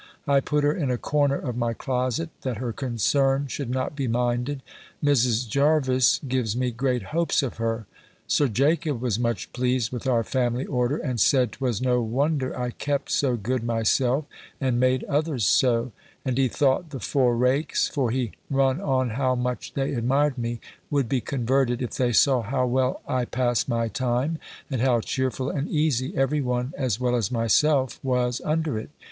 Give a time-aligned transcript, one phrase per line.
[0.27, 4.07] I put her in a corner of my closet, that her concern should not be
[4.07, 4.63] minded.
[5.03, 5.47] Mrs.
[5.47, 7.85] Jervis gives me great hopes of her.
[8.25, 12.71] Sir Jacob was much pleased with our family order, and said, 'twas no wonder I
[12.71, 14.25] kept so good myself,
[14.59, 15.91] and made others so:
[16.25, 20.59] and he thought the four rakes (for he run on how much they admired me)
[20.89, 25.51] would be converted, if they saw how well I passed my time, and how cheerful
[25.51, 28.89] and easy every one, as well as myself was under it!